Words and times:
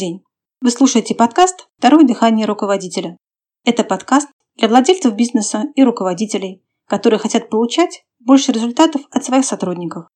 день! 0.00 0.24
Вы 0.62 0.70
слушаете 0.70 1.14
подкаст 1.14 1.68
«Второе 1.76 2.06
дыхание 2.06 2.46
руководителя». 2.46 3.18
Это 3.64 3.84
подкаст 3.84 4.30
для 4.56 4.66
владельцев 4.66 5.14
бизнеса 5.14 5.64
и 5.74 5.84
руководителей, 5.84 6.64
которые 6.86 7.18
хотят 7.18 7.50
получать 7.50 8.02
больше 8.18 8.50
результатов 8.50 9.02
от 9.10 9.24
своих 9.24 9.44
сотрудников. 9.44 10.06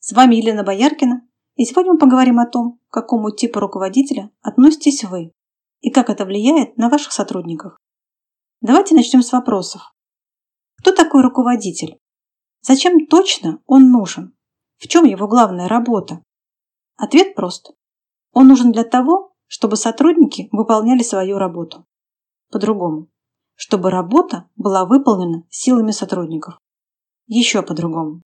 С 0.00 0.10
вами 0.10 0.34
Елена 0.34 0.64
Бояркина, 0.64 1.22
и 1.54 1.64
сегодня 1.66 1.92
мы 1.92 1.98
поговорим 2.00 2.40
о 2.40 2.46
том, 2.46 2.80
к 2.88 2.92
какому 2.92 3.30
типу 3.30 3.60
руководителя 3.60 4.32
относитесь 4.42 5.04
вы 5.04 5.30
и 5.82 5.90
как 5.90 6.10
это 6.10 6.24
влияет 6.24 6.76
на 6.76 6.88
ваших 6.88 7.12
сотрудников. 7.12 7.76
Давайте 8.60 8.96
начнем 8.96 9.22
с 9.22 9.30
вопросов. 9.30 9.82
Кто 10.80 10.90
такой 10.90 11.22
руководитель? 11.22 11.96
Зачем 12.62 13.06
точно 13.06 13.60
он 13.66 13.92
нужен? 13.92 14.34
В 14.78 14.88
чем 14.88 15.04
его 15.04 15.28
главная 15.28 15.68
работа? 15.68 16.24
Ответ 16.96 17.36
прост. 17.36 17.70
Он 18.32 18.48
нужен 18.48 18.72
для 18.72 18.84
того, 18.84 19.34
чтобы 19.46 19.76
сотрудники 19.76 20.48
выполняли 20.52 21.02
свою 21.02 21.38
работу. 21.38 21.86
По-другому. 22.50 23.08
Чтобы 23.54 23.90
работа 23.90 24.48
была 24.56 24.84
выполнена 24.84 25.44
силами 25.50 25.90
сотрудников. 25.90 26.58
Еще 27.26 27.62
по-другому. 27.62 28.22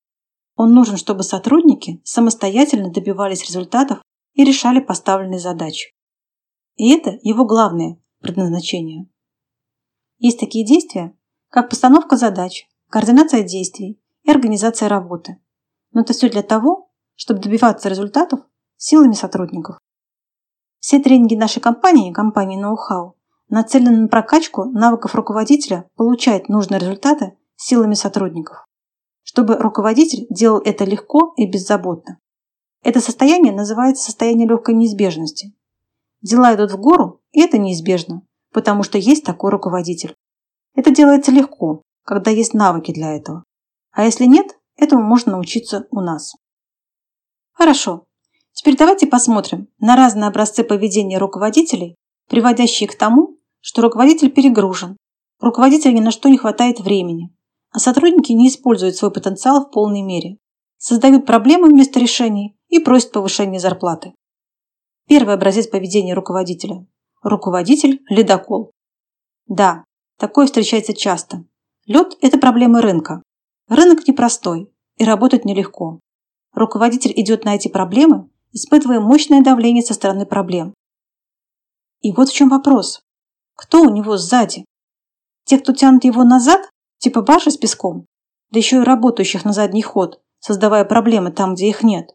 Он 0.57 0.73
нужен, 0.73 0.97
чтобы 0.97 1.23
сотрудники 1.23 2.01
самостоятельно 2.05 2.91
добивались 2.91 3.45
результатов 3.45 4.03
и 4.35 4.45
решали 4.45 4.81
поставленные 4.81 5.41
задачи. 5.41 5.93
И 6.77 6.93
это 6.93 7.19
его 7.23 7.45
главное 7.45 8.01
предназначение. 8.21 9.09
Есть 10.19 10.41
такие 10.41 10.65
действия, 10.65 11.17
как 11.49 11.71
постановка 11.71 12.17
задач, 12.17 12.67
координация 12.89 13.43
действий 13.43 14.01
и 14.23 14.31
организация 14.31 14.89
работы. 14.89 15.41
Но 15.93 16.03
это 16.03 16.13
все 16.13 16.29
для 16.29 16.43
того, 16.43 16.91
чтобы 17.15 17.41
добиваться 17.41 17.89
результатов 17.89 18.41
силами 18.77 19.13
сотрудников. 19.13 19.79
Все 20.85 20.99
тренинги 20.99 21.35
нашей 21.35 21.63
компании, 21.63 22.13
компании 22.13 22.63
Know-how, 22.63 23.13
нацелены 23.49 24.03
на 24.03 24.09
прокачку 24.09 24.67
навыков 24.67 25.15
руководителя 25.15 25.89
получать 25.97 26.51
нужные 26.51 26.79
результаты 26.79 27.39
силами 27.57 27.95
сотрудников, 27.95 28.67
чтобы 29.23 29.57
руководитель 29.57 30.27
делал 30.29 30.61
это 30.63 30.85
легко 30.85 31.33
и 31.39 31.51
беззаботно. 31.51 32.19
Это 32.83 33.01
состояние 33.01 33.55
называется 33.55 34.05
состояние 34.05 34.47
легкой 34.47 34.75
неизбежности. 34.75 35.55
Дела 36.21 36.55
идут 36.55 36.73
в 36.73 36.77
гору, 36.77 37.23
и 37.33 37.41
это 37.41 37.57
неизбежно, 37.57 38.21
потому 38.53 38.83
что 38.83 38.99
есть 38.99 39.25
такой 39.25 39.53
руководитель. 39.53 40.15
Это 40.75 40.91
делается 40.91 41.33
легко, 41.33 41.81
когда 42.05 42.31
есть 42.31 42.53
навыки 42.53 42.93
для 42.93 43.17
этого. 43.17 43.43
А 43.93 44.05
если 44.05 44.27
нет, 44.27 44.59
этому 44.77 45.03
можно 45.03 45.33
научиться 45.33 45.87
у 45.91 46.03
нас. 46.03 46.35
Хорошо, 47.55 48.05
Теперь 48.55 48.77
давайте 48.77 49.09
посмотрим 49.09 49.69
на 49.81 49.97
разные 49.97 50.29
образцы 50.29 50.63
поведения 50.63 51.19
руководителей, 51.19 51.97
приводящие 52.29 52.89
к 52.89 52.97
тому, 52.97 53.37
что 53.61 53.83
руководитель 53.83 54.31
перегружен, 54.31 54.97
руководителю 55.41 55.95
ни 55.95 56.01
на 56.01 56.13
что 56.13 56.29
не 56.29 56.39
хватает 56.39 56.79
времени, 56.79 57.35
а 57.71 57.81
сотрудники 57.81 58.31
не 58.31 58.49
используют 58.49 58.95
свой 58.95 59.11
потенциал 59.11 59.65
в 59.65 59.71
полной 59.71 60.03
мере, 60.03 60.39
создают 60.79 61.27
проблемы 61.27 61.69
вместо 61.69 61.99
решений 61.99 62.57
и 62.69 62.79
просят 62.79 63.11
повышения 63.11 63.59
зарплаты. 63.59 64.15
Первый 65.09 65.35
образец 65.35 65.67
поведения 65.67 66.15
руководителя. 66.15 66.87
Руководитель– 67.23 68.03
ледокол. 68.09 68.71
Да, 69.47 69.85
такое 70.19 70.47
встречается 70.47 70.95
часто. 70.95 71.45
Лед– 71.87 72.17
это 72.21 72.39
проблемы 72.39 72.81
рынка. 72.81 73.23
Рынок 73.69 74.07
непростой 74.07 74.71
и 74.97 75.05
работать 75.05 75.45
нелегко. 75.45 75.99
Руководитель 76.55 77.13
идет 77.17 77.45
на 77.45 77.57
эти 77.57 77.69
проблемы 77.69 78.31
испытывая 78.55 79.01
мощное 79.01 79.43
давление 79.43 79.83
со 79.83 79.93
стороны 79.93 80.25
проблем. 80.25 80.75
И 82.01 82.13
вот 82.13 82.29
в 82.29 82.33
чем 82.33 82.49
вопрос. 82.49 83.03
Кто 83.57 83.83
у 83.83 83.91
него 83.91 84.17
сзади? 84.17 84.65
Те, 85.45 85.59
кто 85.59 85.73
тянут 85.73 86.05
его 86.05 86.25
назад, 86.25 86.61
типа 86.99 87.23
баржи 87.23 87.51
с 87.51 87.57
песком, 87.57 88.07
да 88.51 88.59
еще 88.59 88.77
и 88.77 88.85
работающих 88.85 89.45
на 89.45 89.53
задний 89.53 89.83
ход, 89.83 90.21
создавая 90.39 90.85
проблемы 90.85 91.33
там, 91.33 91.55
где 91.55 91.69
их 91.69 91.83
нет. 91.83 92.11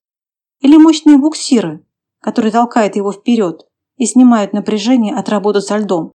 Или 0.62 0.78
мощные 0.78 1.18
буксиры, 1.18 1.86
которые 2.22 2.52
толкают 2.52 2.96
его 2.96 3.12
вперед 3.12 3.68
и 3.98 4.06
снимают 4.06 4.54
напряжение 4.54 5.16
от 5.16 5.30
работы 5.30 5.62
со 5.62 5.78
льдом. 5.78 6.12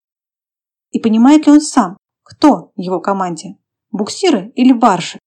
И 0.90 1.00
понимает 1.00 1.46
ли 1.46 1.52
он 1.52 1.60
сам, 1.60 1.96
кто 2.22 2.72
в 2.76 2.80
его 2.80 3.00
команде? 3.00 3.56
Буксиры 3.90 4.52
или 4.54 4.72
баржи? 4.72 5.18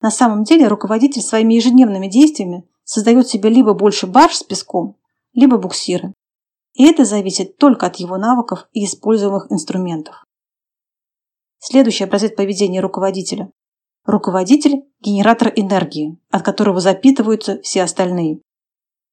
На 0.00 0.10
самом 0.10 0.44
деле 0.44 0.68
руководитель 0.68 1.22
своими 1.22 1.54
ежедневными 1.54 2.08
действиями 2.08 2.68
создает 2.86 3.28
себе 3.28 3.50
либо 3.50 3.74
больше 3.74 4.06
барж 4.06 4.36
с 4.36 4.42
песком, 4.42 4.96
либо 5.34 5.58
буксиры. 5.58 6.14
И 6.72 6.86
это 6.86 7.04
зависит 7.04 7.58
только 7.58 7.86
от 7.86 7.96
его 7.96 8.16
навыков 8.16 8.68
и 8.72 8.84
используемых 8.84 9.50
инструментов. 9.50 10.24
Следующий 11.58 12.04
образец 12.04 12.34
поведения 12.34 12.80
руководителя. 12.80 13.50
Руководитель– 14.04 14.84
генератор 15.00 15.52
энергии, 15.56 16.18
от 16.30 16.42
которого 16.42 16.80
запитываются 16.80 17.60
все 17.62 17.82
остальные. 17.82 18.40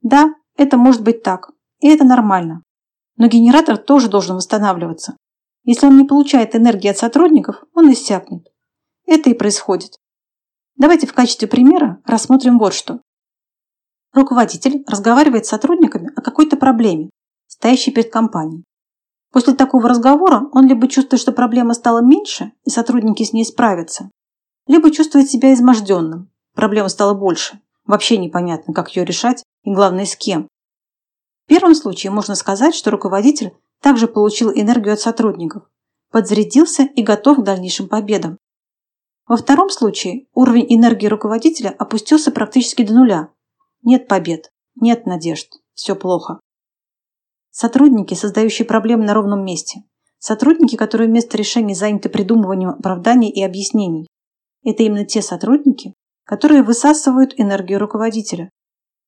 Да, 0.02 0.36
это 0.56 0.78
может 0.78 1.02
быть 1.02 1.24
так, 1.24 1.50
и 1.80 1.88
это 1.90 2.04
нормально. 2.04 2.62
Но 3.18 3.28
генератор 3.28 3.78
тоже 3.78 4.08
должен 4.08 4.36
восстанавливаться. 4.36 5.18
Если 5.64 5.88
он 5.88 5.98
не 5.98 6.06
получает 6.06 6.56
энергии 6.56 6.90
от 6.90 6.98
сотрудников, 6.98 7.64
он 7.74 7.92
иссякнет. 7.92 8.48
Это 9.08 9.30
и 9.30 9.34
происходит. 9.34 9.98
Давайте 10.76 11.08
в 11.08 11.14
качестве 11.14 11.48
примера 11.48 12.02
рассмотрим 12.06 12.60
вот 12.60 12.74
что. 12.74 13.00
Руководитель 14.14 14.84
разговаривает 14.88 15.46
с 15.46 15.50
сотрудниками 15.50 16.12
о 16.16 16.22
какой-то 16.22 16.56
проблеме, 16.56 17.10
стоящей 17.48 17.92
перед 17.92 18.12
компанией. 18.12 18.64
После 19.32 19.56
такого 19.56 19.90
разговора 19.90 20.44
он 20.52 20.68
либо 20.68 20.88
чувствует, 20.88 21.20
что 21.20 21.32
проблема 21.32 21.74
стала 21.74 22.00
меньше, 22.00 22.52
и 22.64 22.70
сотрудники 22.70 23.24
с 23.24 23.34
ней 23.34 23.44
справятся, 23.44 24.12
либо 24.68 24.92
чувствует 24.92 25.30
себя 25.30 25.52
изможденным, 25.54 26.30
проблема 26.54 26.90
стала 26.90 27.16
больше, 27.16 27.60
вообще 27.86 28.18
непонятно, 28.18 28.74
как 28.74 28.96
ее 28.96 29.04
решать 29.04 29.44
и, 29.64 29.74
главное, 29.74 30.06
с 30.06 30.16
кем. 30.16 30.48
В 31.46 31.50
первом 31.50 31.74
случае 31.74 32.12
можно 32.12 32.36
сказать, 32.36 32.76
что 32.76 32.92
руководитель 32.92 33.54
также 33.82 34.08
получил 34.08 34.52
энергию 34.52 34.94
от 34.94 35.02
сотрудников, 35.02 35.64
подзарядился 36.12 36.84
и 36.84 37.02
готов 37.02 37.40
к 37.40 37.44
дальнейшим 37.44 37.90
победам. 37.90 38.38
Во 39.28 39.38
втором 39.38 39.72
случае 39.72 40.28
уровень 40.34 40.68
энергии 40.70 41.08
руководителя 41.08 41.70
опустился 41.80 42.32
практически 42.32 42.84
до 42.84 42.94
нуля, 42.94 43.30
нет 43.84 44.08
побед, 44.08 44.52
нет 44.76 45.06
надежд, 45.06 45.50
все 45.74 45.96
плохо. 45.96 46.40
Сотрудники, 47.52 48.14
создающие 48.16 48.66
проблемы 48.66 49.06
на 49.06 49.14
ровном 49.14 49.46
месте. 49.46 49.84
Сотрудники, 50.18 50.76
которые 50.76 51.10
вместо 51.10 51.38
решений 51.38 51.76
заняты 51.76 52.10
придумыванием 52.10 52.70
оправданий 52.70 53.30
и 53.30 53.44
объяснений. 53.44 54.08
Это 54.64 54.84
именно 54.84 55.06
те 55.06 55.22
сотрудники, 55.22 55.94
которые 56.24 56.64
высасывают 56.64 57.34
энергию 57.38 57.80
руководителя. 57.80 58.50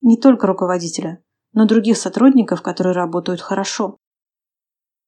Не 0.02 0.18
только 0.18 0.46
руководителя, 0.46 1.24
но 1.53 1.66
других 1.66 1.97
сотрудников, 1.97 2.62
которые 2.62 2.94
работают 2.94 3.42
хорошо. 3.42 3.97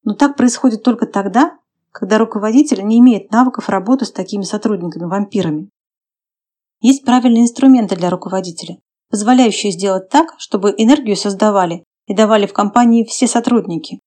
Но 0.04 0.14
так 0.16 0.38
происходит 0.38 0.82
только 0.82 1.06
тогда, 1.06 1.60
когда 1.92 2.18
руководитель 2.18 2.86
не 2.86 3.00
имеет 3.00 3.32
навыков 3.32 3.70
работы 3.70 4.06
с 4.06 4.12
такими 4.12 4.44
сотрудниками-вампирами. 4.44 5.70
Есть 6.80 7.04
правильные 7.04 7.44
инструменты 7.44 7.96
для 7.96 8.10
руководителя, 8.10 8.80
позволяющие 9.10 9.72
сделать 9.72 10.10
так, 10.10 10.36
чтобы 10.38 10.74
энергию 10.78 11.16
создавали 11.16 11.84
и 12.08 12.16
давали 12.16 12.46
в 12.46 12.54
компании 12.54 13.06
все 13.06 13.28
сотрудники. 13.28 14.00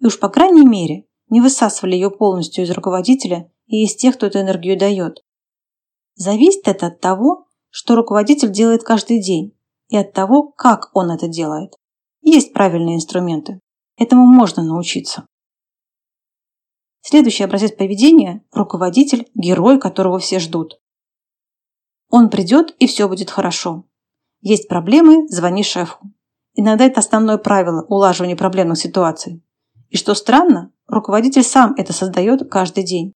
И 0.00 0.06
уж 0.06 0.18
по 0.18 0.28
крайней 0.28 0.66
мере 0.66 1.06
не 1.28 1.40
высасывали 1.40 1.94
ее 1.94 2.10
полностью 2.10 2.64
из 2.64 2.70
руководителя 2.70 3.50
и 3.66 3.84
из 3.84 3.96
тех, 3.96 4.16
кто 4.16 4.26
эту 4.26 4.40
энергию 4.40 4.78
дает. 4.78 5.22
Зависит 6.16 6.68
это 6.68 6.88
от 6.88 7.00
того, 7.00 7.46
что 7.70 7.96
руководитель 7.96 8.52
делает 8.52 8.84
каждый 8.84 9.20
день, 9.20 9.56
и 9.88 9.96
от 9.96 10.12
того, 10.12 10.44
как 10.44 10.90
он 10.94 11.10
это 11.10 11.28
делает. 11.28 11.74
Есть 12.22 12.52
правильные 12.52 12.96
инструменты. 12.96 13.60
Этому 13.96 14.26
можно 14.26 14.62
научиться. 14.62 15.26
Следующий 17.00 17.44
образец 17.44 17.72
поведения– 17.72 18.44
руководитель, 18.52 19.28
герой, 19.34 19.78
которого 19.78 20.18
все 20.18 20.38
ждут. 20.38 20.80
Он 22.10 22.30
придет, 22.30 22.74
и 22.78 22.86
все 22.86 23.08
будет 23.08 23.30
хорошо. 23.30 23.84
Есть 24.46 24.68
проблемы– 24.68 25.26
звони 25.28 25.62
шефу. 25.62 25.96
Иногда 26.52 26.84
это 26.84 27.00
основное 27.00 27.38
правило 27.38 27.86
улаживания 27.88 28.36
проблемных 28.36 28.76
ситуаций. 28.76 29.42
И 29.88 29.96
что 29.96 30.12
странно, 30.12 30.70
руководитель 30.86 31.42
сам 31.42 31.72
это 31.78 31.94
создает 31.94 32.50
каждый 32.50 32.84
день. 32.84 33.14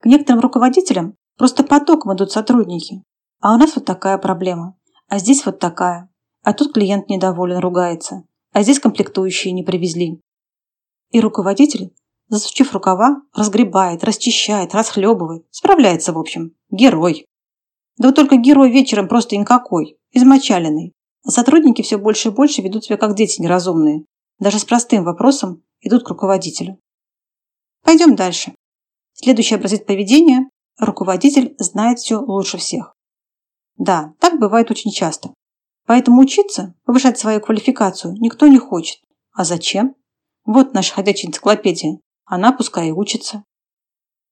К 0.00 0.06
некоторым 0.06 0.40
руководителям 0.40 1.16
просто 1.36 1.64
потоком 1.64 2.14
идут 2.14 2.32
сотрудники. 2.32 3.02
А 3.40 3.54
у 3.54 3.58
нас 3.58 3.76
вот 3.76 3.84
такая 3.84 4.16
проблема. 4.16 4.74
А 5.08 5.18
здесь 5.18 5.44
вот 5.44 5.58
такая. 5.58 6.08
А 6.44 6.54
тут 6.54 6.72
клиент 6.72 7.10
недоволен, 7.10 7.58
ругается. 7.58 8.24
А 8.52 8.62
здесь 8.62 8.80
комплектующие 8.80 9.52
не 9.52 9.64
привезли. 9.64 10.22
И 11.10 11.20
руководитель, 11.20 11.94
засучив 12.28 12.72
рукава, 12.72 13.20
разгребает, 13.34 14.02
расчищает, 14.02 14.74
расхлебывает. 14.74 15.44
Справляется, 15.50 16.14
в 16.14 16.18
общем. 16.18 16.54
Герой. 16.70 17.26
Да 18.00 18.08
вот 18.08 18.16
только 18.16 18.36
герой 18.36 18.72
вечером 18.72 19.08
просто 19.08 19.36
никакой, 19.36 19.98
измочаленный. 20.10 20.94
А 21.22 21.30
сотрудники 21.30 21.82
все 21.82 21.98
больше 21.98 22.28
и 22.28 22.32
больше 22.32 22.62
ведут 22.62 22.84
себя 22.84 22.96
как 22.96 23.14
дети 23.14 23.42
неразумные. 23.42 24.06
Даже 24.38 24.58
с 24.58 24.64
простым 24.64 25.04
вопросом 25.04 25.62
идут 25.82 26.04
к 26.04 26.08
руководителю. 26.08 26.78
Пойдем 27.84 28.16
дальше. 28.16 28.54
Следующий 29.12 29.54
образец 29.54 29.84
поведения– 29.84 30.48
руководитель 30.78 31.54
знает 31.58 31.98
все 31.98 32.16
лучше 32.16 32.56
всех. 32.56 32.94
Да, 33.76 34.14
так 34.18 34.40
бывает 34.40 34.70
очень 34.70 34.92
часто. 34.92 35.34
Поэтому 35.86 36.22
учиться, 36.22 36.74
повышать 36.86 37.18
свою 37.18 37.42
квалификацию 37.42 38.14
никто 38.14 38.46
не 38.46 38.58
хочет. 38.58 39.00
А 39.32 39.44
зачем? 39.44 39.94
Вот 40.46 40.72
наша 40.72 40.94
ходячая 40.94 41.28
энциклопедия. 41.28 42.00
Она 42.24 42.52
пускай 42.52 42.88
и 42.88 42.92
учится. 42.92 43.44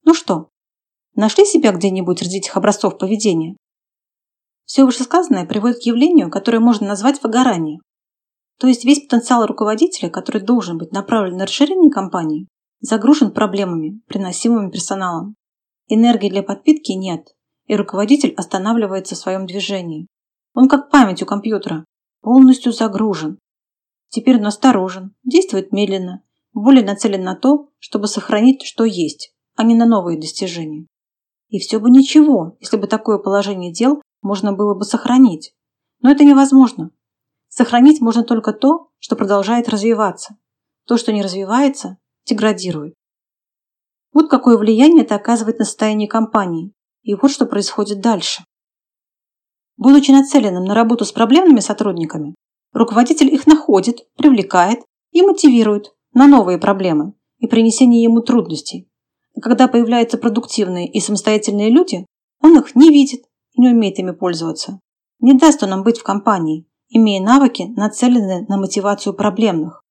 Ну 0.05 0.15
что, 0.15 0.49
нашли 1.19 1.45
себя 1.45 1.73
где-нибудь 1.73 2.21
среди 2.21 2.39
этих 2.39 2.57
образцов 2.57 2.97
поведения? 2.97 3.57
Все 4.65 4.85
вышесказанное 4.85 5.47
приводит 5.47 5.81
к 5.81 5.87
явлению, 5.87 6.31
которое 6.31 6.61
можно 6.61 6.87
назвать 6.87 7.23
выгоранием. 7.23 7.81
То 8.59 8.69
есть 8.69 8.85
весь 8.85 9.01
потенциал 9.01 9.45
руководителя, 9.45 10.11
который 10.11 10.41
должен 10.41 10.79
быть 10.79 10.93
направлен 10.93 11.37
на 11.37 11.45
расширение 11.45 11.91
компании, 11.91 12.47
загружен 12.81 13.33
проблемами, 13.33 14.01
приносимыми 14.07 14.71
персоналом. 14.71 15.35
Энергии 15.89 16.29
для 16.29 16.43
подпитки 16.43 16.93
нет, 16.93 17.35
и 17.67 17.75
руководитель 17.75 18.35
останавливается 18.35 19.15
в 19.15 19.19
своем 19.19 19.47
движении. 19.47 20.07
Он 20.55 20.69
как 20.69 20.91
память 20.91 21.23
у 21.23 21.27
компьютера, 21.27 21.85
полностью 22.21 22.73
загружен. 22.73 23.39
Теперь 24.09 24.39
он 24.39 24.47
осторожен, 24.47 25.15
действует 25.25 25.73
медленно, 25.73 26.23
более 26.53 26.85
нацелен 26.85 27.23
на 27.23 27.35
то, 27.35 27.71
чтобы 27.79 28.07
сохранить, 28.07 28.63
что 28.63 28.85
есть, 28.85 29.33
а 29.57 29.65
не 29.65 29.75
на 29.75 29.87
новые 29.87 30.19
достижения. 30.19 30.87
И 31.49 31.59
все 31.59 31.79
бы 31.79 31.91
ничего, 31.91 32.57
если 32.61 32.77
бы 32.77 32.87
такое 32.87 33.19
положение 33.19 33.73
дел 33.73 34.03
можно 34.23 34.53
было 34.53 34.75
бы 34.75 34.85
сохранить. 34.85 35.55
Но 36.01 36.11
это 36.11 36.25
невозможно. 36.25 36.91
Сохранить 37.49 38.01
можно 38.01 38.23
только 38.23 38.53
то, 38.53 38.91
что 38.99 39.17
продолжает 39.17 39.69
развиваться. 39.69 40.37
То, 40.87 40.97
что 40.97 41.13
не 41.13 41.23
развивается, 41.23 41.99
деградирует. 42.27 42.95
Вот 44.13 44.29
какое 44.29 44.59
влияние 44.59 45.05
это 45.05 45.15
оказывает 45.15 45.59
на 45.59 45.65
состояние 45.65 46.09
компании. 46.09 46.73
И 47.03 47.15
вот 47.15 47.31
что 47.31 47.47
происходит 47.47 48.01
дальше. 48.01 48.45
Будучи 49.77 50.11
нацеленным 50.11 50.65
на 50.65 50.75
работу 50.75 51.05
с 51.05 51.13
проблемными 51.13 51.61
сотрудниками, 51.61 52.35
руководитель 52.73 53.33
их 53.33 53.47
находит, 53.47 54.09
привлекает 54.17 54.81
и 55.13 55.23
мотивирует 55.23 55.95
на 56.13 56.27
новые 56.27 56.59
проблемы 56.59 57.15
и 57.39 57.47
принесение 57.47 58.03
ему 58.03 58.21
трудностей. 58.21 58.88
Когда 59.41 59.69
появляются 59.69 60.19
продуктивные 60.19 60.91
и 60.91 61.01
самостоятельные 61.01 61.71
люди, 61.71 62.07
он 62.43 62.59
их 62.59 62.75
не 62.75 62.89
видит 62.91 63.25
и 63.53 63.61
не 63.61 63.69
умеет 63.69 63.99
ими 63.99 64.11
пользоваться. 64.11 64.81
Не 65.21 65.35
даст 65.35 65.63
он 65.63 65.71
нам 65.71 65.83
быть 65.83 65.99
в 65.99 66.03
компании, 66.03 66.67
имея 66.89 67.23
навыки, 67.23 67.65
нацеленные 67.77 68.47
на 68.49 68.57
мотивацию 68.57 69.15
проблемных. 69.15 69.83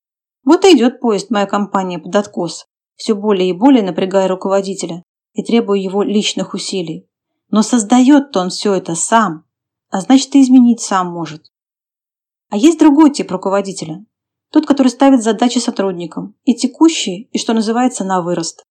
Вот 0.43 0.65
и 0.65 0.75
идет 0.75 0.99
поезд 0.99 1.29
моя 1.29 1.45
компания 1.45 1.99
под 1.99 2.15
откос, 2.15 2.65
все 2.95 3.15
более 3.15 3.49
и 3.49 3.53
более 3.53 3.83
напрягая 3.83 4.27
руководителя 4.27 5.03
и 5.33 5.43
требуя 5.43 5.77
его 5.77 6.03
личных 6.03 6.53
усилий. 6.53 7.07
Но 7.49 7.61
создает-то 7.61 8.39
он 8.39 8.49
все 8.49 8.73
это 8.73 8.95
сам, 8.95 9.45
а 9.89 10.01
значит 10.01 10.33
и 10.35 10.41
изменить 10.41 10.81
сам 10.81 11.07
может. 11.07 11.51
А 12.49 12.57
есть 12.57 12.79
другой 12.79 13.11
тип 13.11 13.31
руководителя. 13.31 14.05
Тот, 14.51 14.65
который 14.65 14.87
ставит 14.87 15.21
задачи 15.21 15.59
сотрудникам, 15.59 16.35
и 16.45 16.55
текущие, 16.55 17.23
и 17.23 17.37
что 17.37 17.53
называется 17.53 18.03
на 18.03 18.21
вырост. 18.21 18.63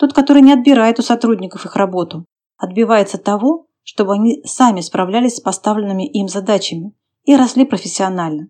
Тот, 0.00 0.14
который 0.14 0.40
не 0.40 0.54
отбирает 0.54 0.98
у 0.98 1.02
сотрудников 1.02 1.66
их 1.66 1.76
работу, 1.76 2.24
отбивается 2.56 3.18
того, 3.18 3.66
чтобы 3.82 4.14
они 4.14 4.42
сами 4.46 4.80
справлялись 4.80 5.36
с 5.36 5.40
поставленными 5.40 6.08
им 6.08 6.26
задачами 6.26 6.94
и 7.24 7.36
росли 7.36 7.66
профессионально. 7.66 8.48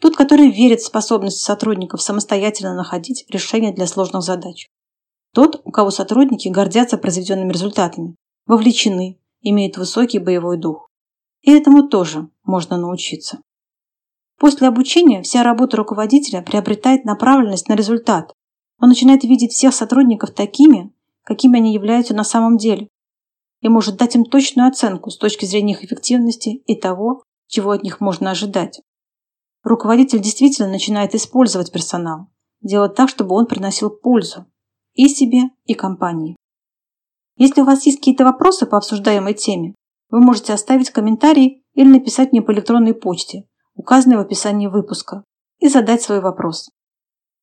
Тот, 0.00 0.14
который 0.14 0.48
верит 0.48 0.80
в 0.80 0.86
способность 0.86 1.40
сотрудников 1.40 2.02
самостоятельно 2.02 2.72
находить 2.72 3.24
решения 3.28 3.72
для 3.72 3.88
сложных 3.88 4.22
задач. 4.22 4.68
Тот, 5.34 5.60
у 5.64 5.72
кого 5.72 5.90
сотрудники 5.90 6.46
гордятся 6.46 6.98
произведенными 6.98 7.52
результатами, 7.52 8.14
вовлечены, 8.46 9.18
имеют 9.40 9.78
высокий 9.78 10.20
боевой 10.20 10.56
дух. 10.56 10.88
И 11.42 11.50
этому 11.50 11.88
тоже 11.88 12.28
можно 12.44 12.76
научиться. 12.76 13.40
После 14.38 14.68
обучения 14.68 15.22
вся 15.22 15.42
работа 15.42 15.78
руководителя 15.78 16.42
приобретает 16.42 17.04
направленность 17.04 17.68
на 17.68 17.74
результат. 17.74 18.35
Он 18.78 18.88
начинает 18.88 19.24
видеть 19.24 19.52
всех 19.52 19.74
сотрудников 19.74 20.32
такими, 20.32 20.92
какими 21.22 21.58
они 21.58 21.72
являются 21.72 22.14
на 22.14 22.24
самом 22.24 22.56
деле, 22.56 22.88
и 23.60 23.68
может 23.68 23.96
дать 23.96 24.14
им 24.14 24.24
точную 24.24 24.68
оценку 24.68 25.10
с 25.10 25.18
точки 25.18 25.44
зрения 25.44 25.72
их 25.72 25.84
эффективности 25.84 26.50
и 26.50 26.78
того, 26.78 27.22
чего 27.46 27.70
от 27.70 27.82
них 27.82 28.00
можно 28.00 28.30
ожидать. 28.30 28.80
Руководитель 29.62 30.20
действительно 30.20 30.68
начинает 30.68 31.14
использовать 31.14 31.72
персонал, 31.72 32.28
делать 32.60 32.94
так, 32.94 33.08
чтобы 33.08 33.34
он 33.34 33.46
приносил 33.46 33.90
пользу 33.90 34.46
и 34.94 35.08
себе, 35.08 35.50
и 35.64 35.74
компании. 35.74 36.36
Если 37.36 37.60
у 37.60 37.64
вас 37.64 37.84
есть 37.86 37.98
какие-то 37.98 38.24
вопросы 38.24 38.66
по 38.66 38.76
обсуждаемой 38.76 39.34
теме, 39.34 39.74
вы 40.10 40.20
можете 40.20 40.52
оставить 40.52 40.90
комментарий 40.90 41.64
или 41.74 41.88
написать 41.88 42.32
мне 42.32 42.42
по 42.42 42.52
электронной 42.52 42.94
почте, 42.94 43.48
указанной 43.74 44.16
в 44.16 44.20
описании 44.20 44.68
выпуска, 44.68 45.24
и 45.58 45.68
задать 45.68 46.02
свой 46.02 46.20
вопрос. 46.20 46.70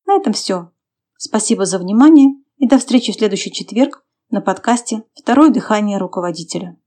На 0.06 0.16
этом 0.16 0.32
все. 0.32 0.70
Спасибо 1.16 1.64
за 1.64 1.78
внимание 1.78 2.34
и 2.58 2.68
до 2.68 2.78
встречи 2.78 3.12
в 3.12 3.16
следующий 3.16 3.52
четверг 3.52 4.04
на 4.30 4.40
подкасте 4.40 5.04
«Второе 5.14 5.50
дыхание 5.50 5.98
руководителя». 5.98 6.76